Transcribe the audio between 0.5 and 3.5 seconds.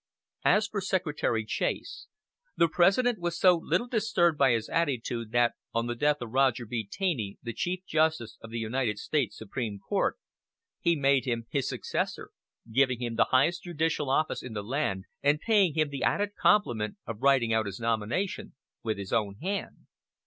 for Secretary Chase, the President was